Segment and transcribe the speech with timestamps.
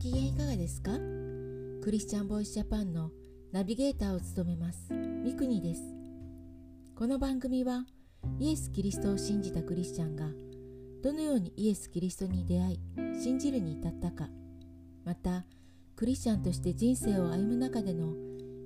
[0.00, 0.92] 機嫌いかがですか？
[1.84, 3.10] クリスチャンボイスジャパンの
[3.52, 5.82] ナビゲーターを務めますミクニです。
[6.96, 7.84] この番組は
[8.38, 10.24] イエス・キリストを信じたクリスチャンが
[11.02, 12.80] どのようにイエス・キリストに出会い
[13.22, 14.30] 信じるに至ったか
[15.04, 15.44] また
[15.96, 18.14] クリスチャンとして人生を歩む中での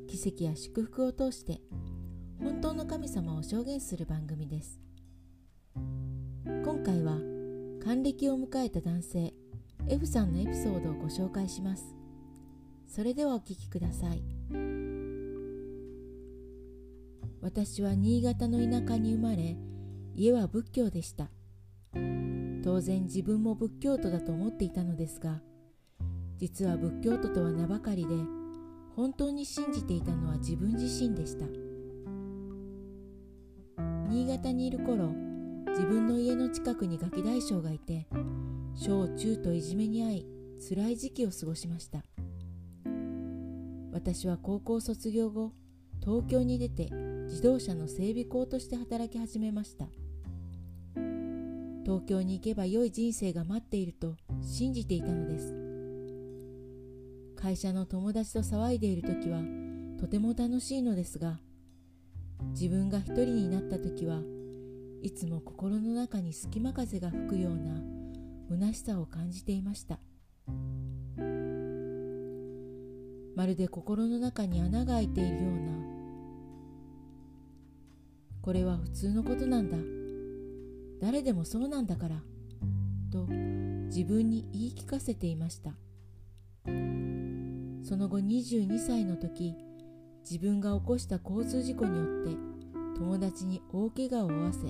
[0.06, 1.60] 奇跡や祝福を通して
[2.38, 4.78] 本当の神様を証言する番組です。
[6.46, 7.18] 今回は
[7.84, 9.34] 還暦を迎えた男性
[9.88, 11.94] F さんのエピソードをご紹介します。
[12.86, 14.22] それではお聞きください。
[17.42, 19.58] 私は新潟の田舎に生まれ
[20.14, 21.28] 家は仏教でした。
[22.62, 25.42] 当然自分も仏教徒だと思っていたのですが
[26.38, 28.14] 実は仏教徒とは名ばかりで
[28.96, 31.44] 本当に信じていたのは自分自身でした。
[34.08, 35.08] 新潟にいる頃
[35.68, 38.06] 自分の家の近くにガキ大将がいて
[38.76, 40.26] 小中といじめに遭い
[40.68, 42.04] 辛い時期を過ごしました。
[43.92, 45.52] 私は高校卒業後
[46.00, 46.90] 東京に出て
[47.26, 49.86] 自動車の整備工として働き始めました。
[51.84, 55.54] 東京に行けば良い人生が待っていると信じていたのです。
[57.36, 59.40] 会社の友達と騒いでいる時は
[60.00, 61.38] とても楽しいのですが
[62.52, 64.20] 自分が一人になった時は
[65.02, 67.82] いつも心の中に隙間風が吹くような
[68.50, 69.98] 虚しさを感じていました。
[73.36, 75.72] まるで心の中に穴が開いているような。
[78.42, 79.78] これは普通のことなんだ。
[81.00, 82.22] 誰でもそうなんだから。
[83.10, 85.72] と自分に言い聞かせていました。
[87.84, 89.54] その後22歳の時
[90.28, 92.30] 自分が起こした交通事故によって
[92.98, 94.60] 友達に大怪我を負わせ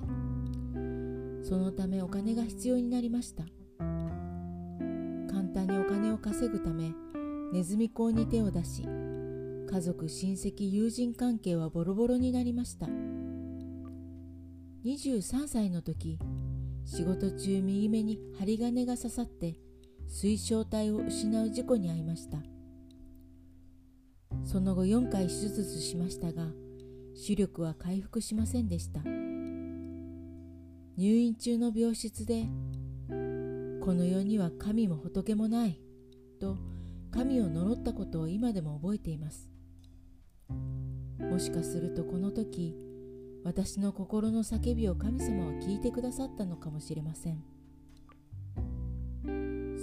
[1.48, 3.44] そのためお金が必要になりました。
[5.54, 6.92] 簡単にお金を稼ぐため
[7.52, 12.86] ネズミ講に手を出し家族親戚友人関係はボロボロになりました。
[14.84, 16.18] 23歳の時
[16.84, 19.54] 仕事中右目に針金が刺さって
[20.08, 22.38] 水晶体を失う事故に遭いました。
[24.44, 26.48] その後4回手術しましたが
[27.14, 29.00] 視力は回復しませんでした。
[30.96, 32.46] 入院中の病室で
[33.84, 35.78] この世には神も仏もない。
[36.40, 36.56] と
[37.10, 39.50] 神を呪ったことを今でも覚えています。
[41.20, 42.74] もしかするとこの時
[43.44, 47.44] 私の心の叫びを神様は聞いてくださったのかもしれません。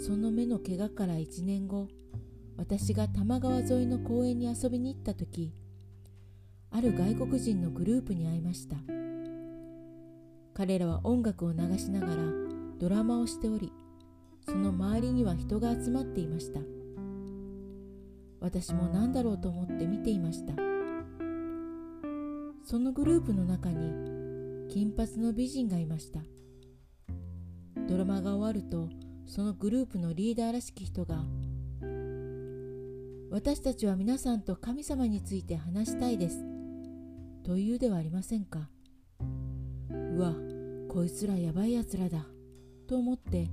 [0.04, 1.88] その目の怪我から1年後
[2.58, 5.54] 私が多摩川沿いの公園に遊びに行った時
[6.72, 8.78] ある外国人のグループに会いました。
[10.56, 12.16] 彼らは音楽を流しながら
[12.80, 13.72] ドラマをしており
[14.46, 16.60] その周りには人が集まっていました。
[18.40, 20.54] 私も何だろうと思って見ていました。
[22.64, 26.22] そのグループの中に金髪の美人がいました。
[27.88, 28.90] ドラマが終わると
[29.26, 31.24] そのグループのリーダーらしき人が
[33.30, 36.44] 私たちは皆さんと神様について話したいです
[37.44, 38.70] というではありませんか。
[39.90, 40.34] うわ
[40.90, 42.26] こいつらやばいやつらだ
[42.88, 43.48] と思って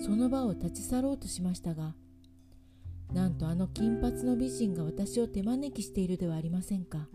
[0.00, 1.94] その場を立ち去ろうとしましたが
[3.12, 7.08] なんとあの金髪の美人が私を手招きしているではありませんか。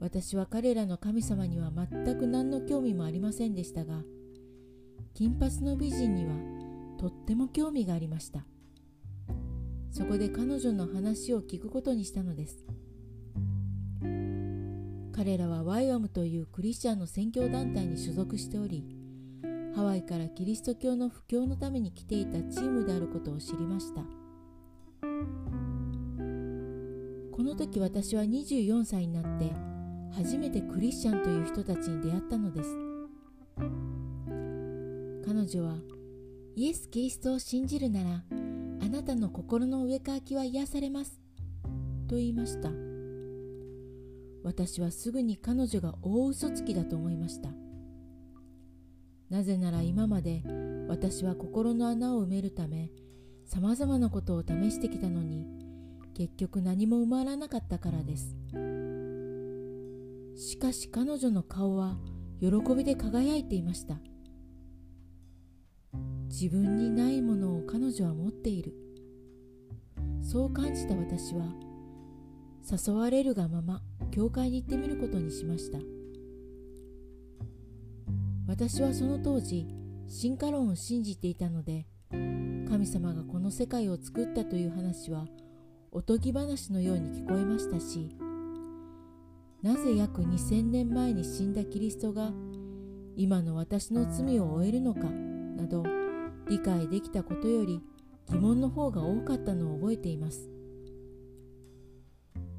[0.00, 4.02] 私は彼らの神様には全く何の興味もありませんでしたが
[5.14, 6.34] 金髪の美人には
[6.98, 8.44] とっても興味がありました。
[9.90, 12.66] そこで彼女の話を聞くことにしたのです。
[15.12, 18.84] 彼らはワイワムというクリスチャンの宣教団体に所属しており
[19.74, 24.02] ハワイからキリスト教の布教のために来ていたチームであることを知りました。
[27.32, 29.50] この時私は24歳になって
[30.14, 32.70] 初めてクリスチャンという人たちに出会ったのです。
[35.26, 35.78] 彼女は
[36.54, 38.22] イエス・キリストを信じるなら
[38.80, 41.18] あなたの心の植え替きは癒されます
[42.06, 42.70] と言いました。
[44.44, 47.63] 私はすぐに彼女が大嘘つきだと思いました。
[49.34, 50.44] なぜなら今まで
[50.86, 52.92] 私は心の穴を埋めるため
[53.44, 55.44] さまざまなことを試してきたのに
[56.16, 58.36] 結局何も埋まらなかったからです。
[60.36, 61.98] しかし彼女の顔は
[62.38, 63.96] 喜びで輝いていました。
[66.28, 68.72] 自分にないものを彼女は持っている。
[70.22, 71.52] そう感じた私は
[72.70, 73.82] 誘われるがまま
[74.12, 75.93] 教会に行ってみることにしました。
[78.54, 79.66] 私はその当時
[80.06, 85.26] 進化論を信じていたので神様がこの世界を作ったという話は
[85.90, 88.16] おとぎ話のように聞こえましたし
[89.60, 92.30] なぜ約2000年前に死んだキリストが
[93.16, 95.82] 今の私の罪を負えるのかなど
[96.48, 97.80] 理解できたことより
[98.30, 100.48] 疑問の方が多かったのを覚えています。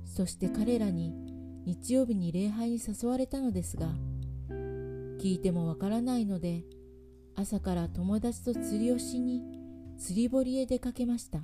[0.03, 1.13] そして彼らに
[1.65, 3.88] 日曜日に礼拝に誘われたのですが
[5.25, 6.66] 聞いてもわからないので
[7.36, 9.42] 朝から友達と釣りをしに
[9.98, 11.39] 釣り堀へ出かけました。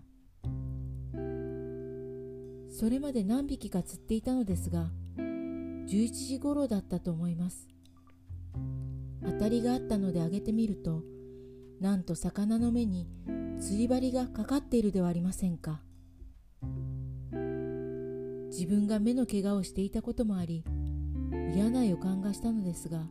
[2.70, 7.70] それまで何匹か釣っていたのですが11時頃だったと思います。
[9.26, 11.02] 当たりがあったのであげてみると
[11.80, 13.08] なんと魚の目に
[13.60, 15.82] 釣り針がかかっているではありませんか。
[18.52, 20.64] 自分が目の怪我をしていたこともあり
[21.56, 23.08] 嫌な予感がしたのですが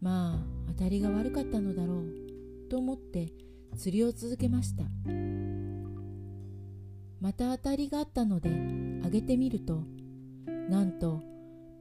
[0.00, 3.32] まあ当たりが悪かったのだろうと思って
[3.76, 4.84] 釣りを続けました。
[7.20, 8.50] また当たりがあったので
[9.02, 9.82] 上げてみると
[10.68, 11.22] なんと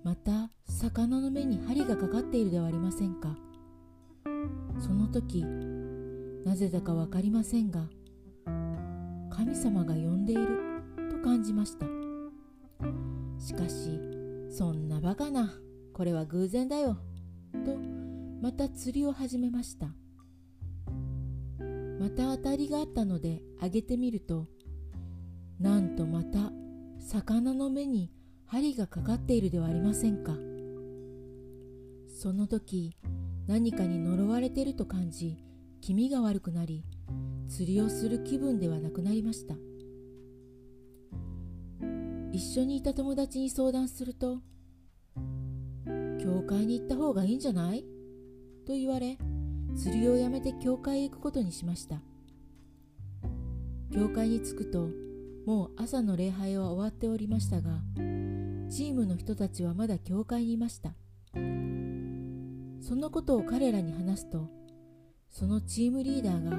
[0.04, 3.36] また魚の目に針がかかっているではありませんか。
[4.80, 5.46] その時
[6.46, 7.88] なぜだか分かりませんが
[9.30, 10.48] 神様が呼んでいる
[11.12, 11.86] と感じました。
[13.40, 14.00] しかし
[14.50, 15.54] そんなバカな
[15.94, 16.98] これは偶然だよ
[17.66, 17.78] と
[18.44, 19.86] また釣りを始めました。
[21.98, 24.48] また当たりがあったのであげてみると
[25.62, 26.52] なんとまた
[27.00, 28.12] 魚の目に
[28.46, 30.36] 針がかかっているではありませんか。
[32.10, 32.98] その時
[33.48, 35.38] 何かに呪われていると感じ
[35.80, 36.84] 気味が悪くなり
[37.48, 39.56] 釣りをする気分ではなくなりました。
[42.34, 44.42] 一緒にいた友達に相談すると
[46.20, 47.86] 「教会に行った方がいいんじゃない?」
[48.64, 49.18] と言われ
[49.76, 52.02] 釣りをやめて教会へ行くことにしました。
[53.94, 54.90] 教会に着くと
[55.46, 57.82] もう朝の礼拝は終わっておりましたが
[58.70, 60.94] チームの人たちはまだ教会にいました。
[62.82, 64.50] そのことを彼らに話すと
[65.30, 66.58] そのチームリーダーが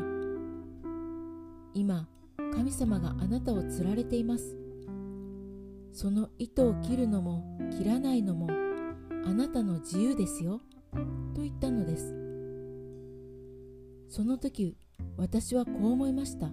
[1.75, 2.09] 今
[2.55, 4.57] 神様があなたを釣られています。
[5.93, 8.49] その糸を切るのも切らないのも
[9.27, 10.61] あなたの自由ですよ。
[11.35, 12.15] と言ったのです。
[14.09, 14.77] その時
[15.17, 16.51] 私はこう思いました。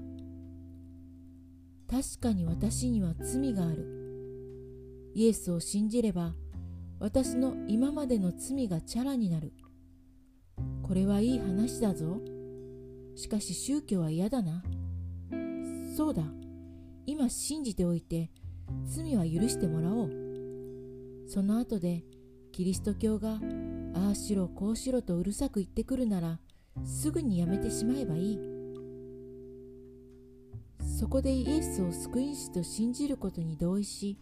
[1.90, 5.12] 確かに私には罪がある。
[5.14, 6.34] イエスを信じれば
[7.00, 9.54] 私の今までの罪がチャラになる。
[10.84, 12.20] これはいい話だぞ。
[13.16, 14.64] しかし宗教は嫌だな。
[15.96, 16.24] そうだ。
[17.06, 18.32] 今信じておいて
[18.86, 21.28] 罪は許してもらおう。
[21.28, 22.04] その後で
[22.52, 23.40] キリスト教が
[23.94, 26.40] ああしろこうしろとうるさく言ってくるなら
[26.86, 28.40] すぐにやめてしまえばいい。
[31.00, 34.20] そこでイエスを救い主と信じることに同意し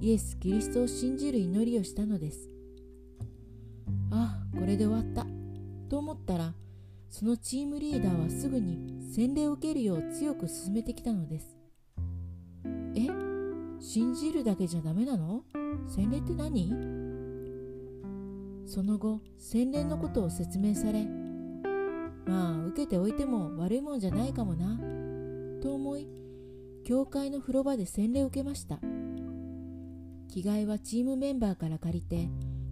[0.00, 2.48] イエス・キリストを信じる祈りをしたのです。
[4.10, 5.26] ああこれで終わった。
[5.88, 6.54] と思ったら
[7.10, 11.56] そのチームリーダーはすぐに洗礼を受けるよう強く勧めてきたのです。
[12.94, 13.08] え？
[13.80, 15.42] 信じるだけじゃダメなの？
[15.88, 17.07] 洗礼って何？
[18.68, 21.06] その後洗礼のことを説明され
[22.26, 24.78] まあ受けておいても悪いもんじゃないかもな
[25.62, 26.06] と思い
[26.84, 28.78] 教会の風呂場で洗礼を受けました。
[30.28, 32.28] 着替えはチームメンバーから借りて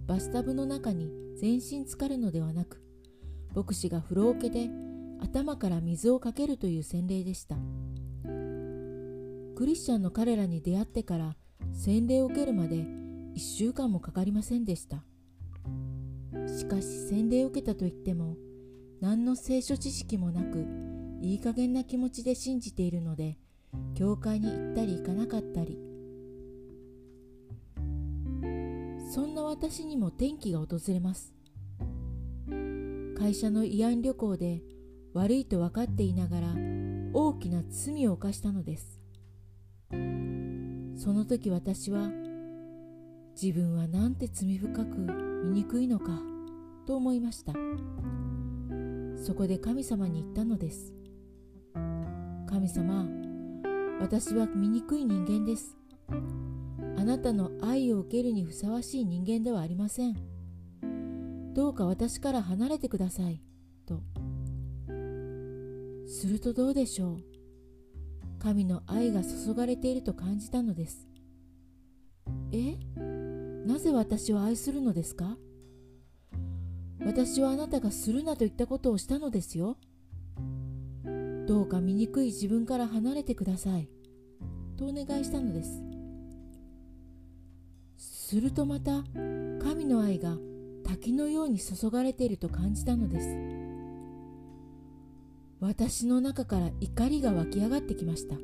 [0.07, 2.83] バスタブの中に全身浸かるのではなく
[3.55, 4.69] 牧師が風呂桶で
[5.21, 7.57] 頭から水をかけるという洗礼でした。
[9.57, 11.37] クリスチャンの彼らに出会ってから
[11.73, 15.03] 洗礼を受けるまで1週間もかかりませんでした。
[16.47, 18.37] しかし洗礼を受けたといっても
[19.01, 20.67] 何の聖書知識もなく
[21.21, 23.39] いい加減な気持ちで信じているので
[23.95, 25.79] 教会に行ったり行かなかったり。
[29.17, 31.33] そんな私にも転機が訪れます。
[33.17, 34.63] 会社の慰安旅行で
[35.15, 36.55] 悪いと分かっていながら
[37.15, 39.01] 大きな罪を犯したのです。
[39.91, 42.11] その時私は
[43.41, 44.97] 自分はなんて罪深く
[45.53, 46.23] 醜いのか
[46.87, 47.53] と思いました。
[49.23, 50.95] そこで神様に言ったのです。
[52.49, 53.07] 神様
[54.01, 55.77] 私は醜い人間です。
[56.97, 61.53] あなたの愛を受けるにふさわしい人間ではありません。
[61.53, 63.43] どうか私から離れてください。
[63.85, 64.03] と。
[66.07, 67.19] するとどうでしょう。
[68.39, 71.07] 神の愛が注がれていると感じたのです。
[72.53, 72.79] え？
[73.67, 75.37] なぜ私を愛するのですか？
[77.05, 79.77] 私はあなたがするなと言ったことをしたのですよ。
[81.47, 83.89] どうか醜い自分から離れてください。
[84.77, 85.83] とお願いしたのです。
[87.97, 89.03] するとまた
[89.63, 90.37] 神の愛が
[90.85, 93.37] 滝のように注がれていると感じたのです。
[95.61, 98.37] 私の中から怒りが湧き上がってきました。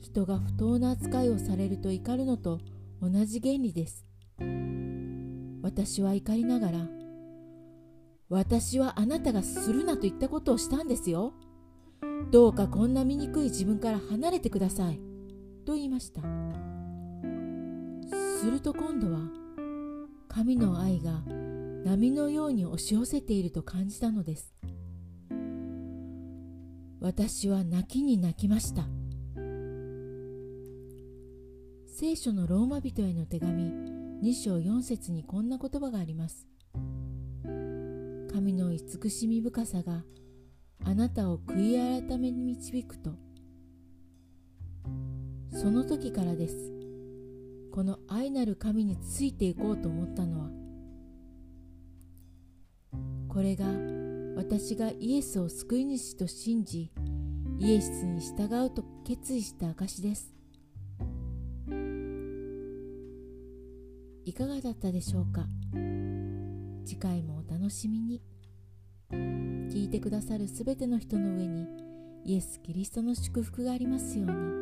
[0.00, 2.60] 人が不当な扱いをされると怒るのと
[3.02, 4.06] 同じ原理です。
[5.60, 6.88] 私は怒りながら
[8.28, 11.34] 私はあなたがするなと言ったことをしたんですよ。
[12.30, 15.00] どうかこんな醜い自分から離れてください。
[15.66, 16.22] と言いました。
[18.38, 19.18] すると今度は
[20.28, 21.24] 神の愛が
[21.84, 24.54] 波のように押し寄せていると感じたのです。
[27.00, 29.01] 私は泣きに泣きました。
[32.04, 33.62] 聖書のローマ人への手紙
[34.24, 36.48] 2章4節にこんな言葉があります。
[37.44, 40.02] 神の慈しみ深さが
[40.84, 43.12] あなたを悔い改めに導くと。
[45.52, 46.72] その時からです。
[47.70, 50.50] この愛なる神についていこうと思ったのは。
[53.28, 53.66] これが
[54.34, 56.90] 私がイエスを救い主と信じ
[57.60, 60.41] イエスに従うと決意した証です。
[64.32, 65.46] いかがだったでしょうか？
[66.86, 68.22] 次回もお楽しみに
[69.10, 71.66] 聞いてくださるすべての人の上に
[72.24, 74.61] イエス・キリストの祝福がありますように。